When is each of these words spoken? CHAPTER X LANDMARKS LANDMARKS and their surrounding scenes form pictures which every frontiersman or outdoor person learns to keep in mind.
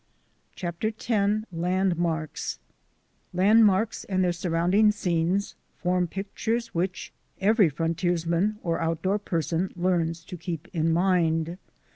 CHAPTER 0.55 0.87
X 0.87 1.11
LANDMARKS 1.51 2.57
LANDMARKS 3.35 4.03
and 4.05 4.23
their 4.23 4.31
surrounding 4.33 4.91
scenes 4.91 5.53
form 5.77 6.07
pictures 6.07 6.73
which 6.73 7.13
every 7.39 7.69
frontiersman 7.69 8.57
or 8.63 8.81
outdoor 8.81 9.19
person 9.19 9.71
learns 9.75 10.25
to 10.25 10.37
keep 10.37 10.67
in 10.73 10.91
mind. 10.91 11.59